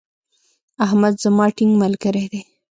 احمد 0.85 1.13
زما 1.23 1.45
ټينګ 1.57 1.71
ملګری 1.81 2.25
دی. 2.31 2.41